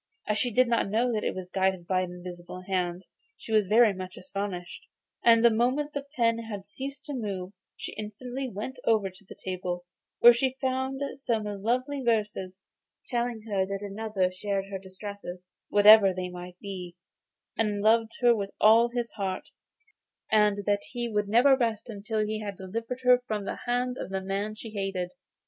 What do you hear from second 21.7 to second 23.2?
until he had delivered